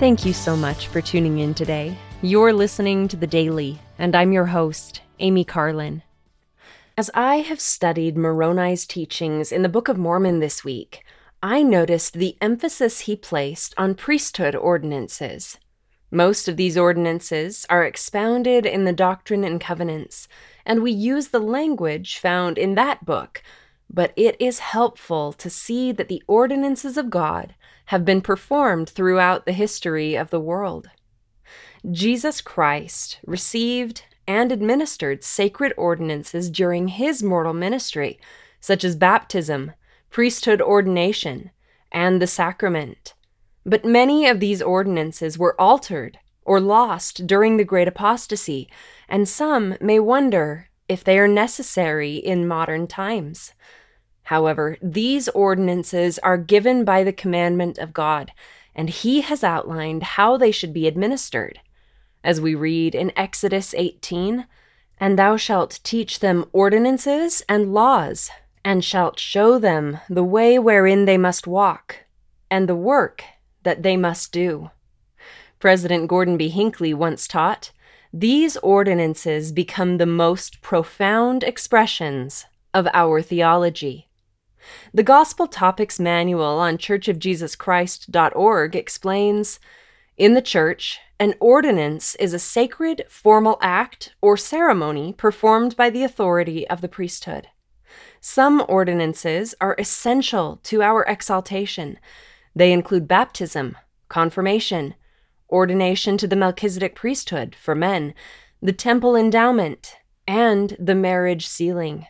[0.00, 1.94] Thank you so much for tuning in today.
[2.22, 6.02] You're listening to The Daily, and I'm your host, Amy Carlin.
[6.96, 11.04] As I have studied Moroni's teachings in the Book of Mormon this week,
[11.42, 15.58] I noticed the emphasis he placed on priesthood ordinances.
[16.10, 20.28] Most of these ordinances are expounded in the Doctrine and Covenants,
[20.64, 23.42] and we use the language found in that book,
[23.92, 27.54] but it is helpful to see that the ordinances of God
[27.86, 30.88] have been performed throughout the history of the world.
[31.90, 38.20] Jesus Christ received and administered sacred ordinances during his mortal ministry,
[38.60, 39.72] such as baptism,
[40.08, 41.50] priesthood ordination,
[41.90, 43.14] and the sacrament.
[43.66, 48.68] But many of these ordinances were altered or lost during the Great Apostasy,
[49.08, 53.52] and some may wonder if they are necessary in modern times.
[54.30, 58.30] However, these ordinances are given by the commandment of God,
[58.76, 61.58] and He has outlined how they should be administered.
[62.22, 64.46] As we read in Exodus 18,
[65.00, 68.30] And thou shalt teach them ordinances and laws,
[68.64, 72.04] and shalt show them the way wherein they must walk,
[72.48, 73.24] and the work
[73.64, 74.70] that they must do.
[75.58, 76.50] President Gordon B.
[76.50, 77.72] Hinckley once taught
[78.12, 84.06] these ordinances become the most profound expressions of our theology.
[84.92, 89.60] The Gospel Topics Manual on churchofjesuschrist.org explains
[90.16, 96.04] In the church, an ordinance is a sacred, formal act or ceremony performed by the
[96.04, 97.48] authority of the priesthood.
[98.20, 101.98] Some ordinances are essential to our exaltation,
[102.54, 103.76] they include baptism,
[104.08, 104.94] confirmation,
[105.48, 108.14] ordination to the Melchizedek priesthood for men,
[108.60, 112.06] the temple endowment, and the marriage sealing.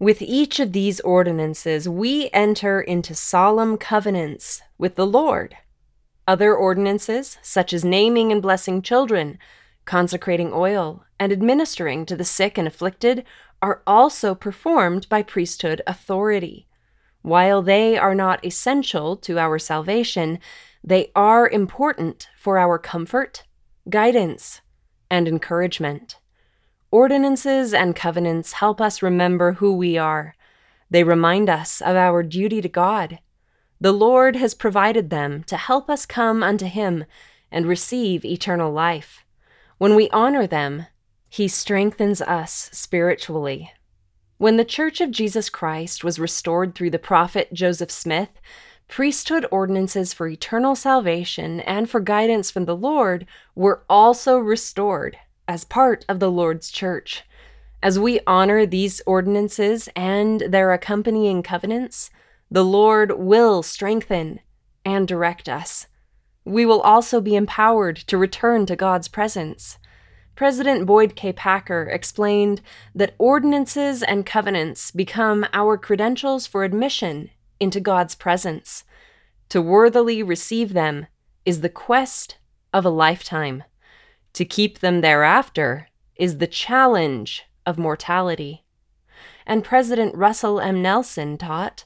[0.00, 5.56] With each of these ordinances, we enter into solemn covenants with the Lord.
[6.28, 9.40] Other ordinances, such as naming and blessing children,
[9.86, 13.24] consecrating oil, and administering to the sick and afflicted,
[13.60, 16.68] are also performed by priesthood authority.
[17.22, 20.38] While they are not essential to our salvation,
[20.84, 23.42] they are important for our comfort,
[23.90, 24.60] guidance,
[25.10, 26.18] and encouragement.
[26.90, 30.34] Ordinances and covenants help us remember who we are.
[30.88, 33.18] They remind us of our duty to God.
[33.78, 37.04] The Lord has provided them to help us come unto Him
[37.52, 39.22] and receive eternal life.
[39.76, 40.86] When we honor them,
[41.28, 43.70] He strengthens us spiritually.
[44.38, 48.30] When the Church of Jesus Christ was restored through the prophet Joseph Smith,
[48.88, 55.64] priesthood ordinances for eternal salvation and for guidance from the Lord were also restored as
[55.64, 57.24] part of the Lord's church.
[57.82, 62.10] As we honor these ordinances and their accompanying covenants,
[62.50, 64.40] the Lord will strengthen
[64.84, 65.86] and direct us.
[66.44, 69.78] We will also be empowered to return to God's presence.
[70.34, 71.32] President Boyd K.
[71.32, 72.60] Packer explained
[72.94, 78.84] that ordinances and covenants become our credentials for admission into God's presence.
[79.48, 81.06] To worthily receive them
[81.44, 82.38] is the quest
[82.72, 83.64] of a lifetime.
[84.34, 88.64] To keep them thereafter is the challenge of mortality.
[89.46, 90.82] And President Russell M.
[90.82, 91.84] Nelson taught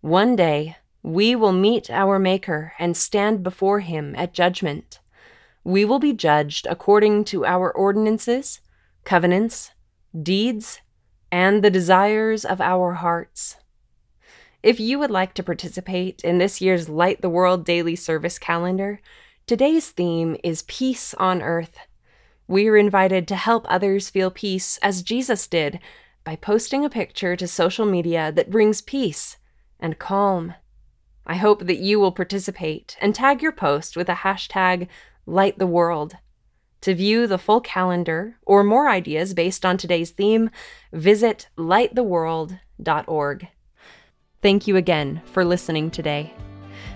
[0.00, 5.00] one day we will meet our Maker and stand before him at judgment
[5.64, 8.60] we will be judged according to our ordinances,
[9.04, 9.72] covenants,
[10.20, 10.80] deeds,
[11.30, 13.56] and the desires of our hearts.
[14.62, 19.00] If you would like to participate in this year's Light the World daily service calendar,
[19.50, 21.76] today's theme is Peace on Earth.
[22.46, 25.80] We are invited to help others feel peace as Jesus did
[26.22, 29.38] by posting a picture to social media that brings peace
[29.80, 30.54] and calm.
[31.26, 34.86] I hope that you will participate and tag your post with a hashtag
[35.26, 36.14] Light the World.
[36.82, 40.50] To view the full calendar or more ideas based on today's theme,
[40.92, 43.48] visit lighttheworld.org.
[44.42, 46.32] Thank you again for listening today.